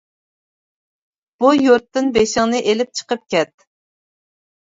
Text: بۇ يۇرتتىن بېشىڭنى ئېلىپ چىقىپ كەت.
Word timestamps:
بۇ 1.43 1.51
يۇرتتىن 1.55 2.09
بېشىڭنى 2.15 2.61
ئېلىپ 2.71 2.97
چىقىپ 3.01 3.23
كەت. 3.35 3.55